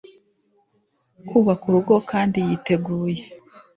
kubaka 1.27 1.63
urugo 1.69 1.95
kandi 2.11 2.37
yiteguye 2.47 3.21